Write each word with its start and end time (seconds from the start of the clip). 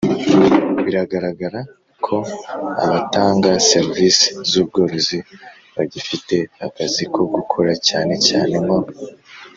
Biragaragara 0.83 1.59
ko 2.05 2.17
abatanga 2.85 3.49
serivisi 3.71 4.27
z 4.49 4.51
ubworozi 4.61 5.17
bagifite 5.75 6.35
akazi 6.67 7.03
ko 7.13 7.21
gukora 7.35 7.71
cyane 7.87 8.13
cyane 8.27 8.55
nko 8.65 8.79